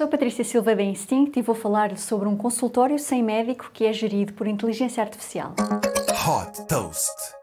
[0.00, 3.92] Sou Patrícia Silva da Instinct e vou falar sobre um consultório sem médico que é
[3.92, 5.54] gerido por inteligência artificial.
[6.26, 7.39] Hot Toast.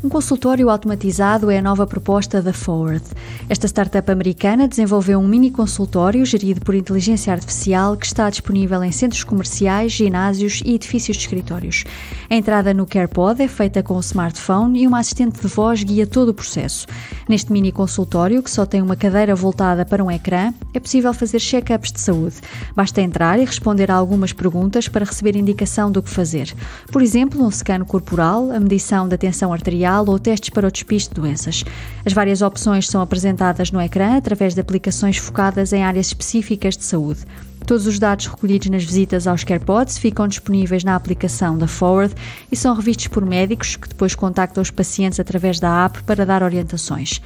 [0.00, 3.04] Um consultório automatizado é a nova proposta da Forward.
[3.48, 8.92] Esta startup americana desenvolveu um mini consultório gerido por inteligência artificial que está disponível em
[8.92, 11.82] centros comerciais, ginásios e edifícios de escritórios.
[12.30, 16.06] A entrada no CarePod é feita com o smartphone e uma assistente de voz guia
[16.06, 16.86] todo o processo.
[17.28, 21.40] Neste mini consultório, que só tem uma cadeira voltada para um ecrã, é possível fazer
[21.40, 22.36] check-ups de saúde.
[22.74, 26.54] Basta entrar e responder a algumas perguntas para receber indicação do que fazer.
[26.92, 31.08] Por exemplo, um scan corporal, a medição da tensão arterial ou testes para o despiste
[31.08, 31.64] de doenças.
[32.04, 36.84] As várias opções são apresentadas no ecrã através de aplicações focadas em áreas específicas de
[36.84, 37.20] saúde.
[37.66, 42.14] Todos os dados recolhidos nas visitas aos CarePods ficam disponíveis na aplicação da Forward
[42.50, 46.42] e são revistos por médicos que depois contactam os pacientes através da app para dar
[46.42, 47.20] orientações.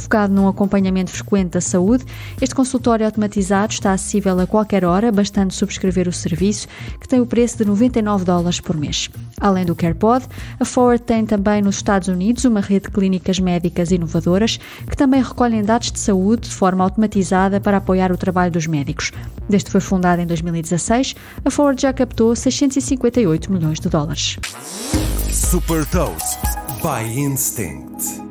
[0.00, 2.04] Focado num acompanhamento frequente da saúde,
[2.40, 6.68] este consultório automatizado está acessível a qualquer hora, bastante subscrever o serviço,
[7.00, 9.08] que tem o preço de 99 dólares por mês.
[9.40, 10.26] Além do CarePod,
[10.58, 15.22] a Forward tem também nos Estados Unidos uma rede de clínicas médicas inovadoras que também
[15.22, 19.12] recolhem dados de saúde de forma automatizada para apoiar o trabalho dos médicos.
[19.48, 21.14] Desde que foi fundada em 2016,
[21.44, 24.38] a Ford já captou 658 milhões de dólares.
[25.30, 26.38] Super Toast
[26.82, 28.23] by Instinct.